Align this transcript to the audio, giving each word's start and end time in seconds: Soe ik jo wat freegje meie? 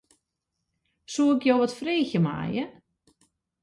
Soe 1.13 1.33
ik 1.35 1.43
jo 1.47 1.55
wat 1.61 1.77
freegje 1.79 2.19
meie? 2.25 2.65